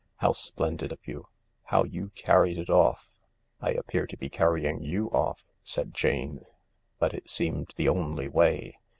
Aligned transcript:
M 0.03 0.29
How 0.29 0.33
splendid 0.33 0.91
of 0.91 0.97
you 1.05 1.27
I 1.27 1.69
How 1.69 1.83
you 1.83 2.09
carried 2.15 2.57
it 2.57 2.71
off!"" 2.71 3.11
I 3.61 3.69
appear 3.73 4.07
to 4.07 4.17
be 4.17 4.29
carrying 4.29 4.81
you 4.81 5.11
off," 5.11 5.45
said 5.61 5.93
Jane," 5.93 6.43
but 6.99 7.13
it 7.13 7.29
seemed 7.29 7.75
the 7.77 7.87
only 7.89 8.27
way. 8.27 8.77